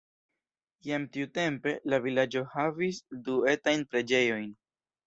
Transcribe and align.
Jam 0.87 1.05
tiutempe, 1.17 1.75
la 1.95 2.01
vilaĝo 2.07 2.45
havis 2.57 3.05
du 3.29 3.39
etajn 3.57 3.89
preĝejojn. 3.95 4.55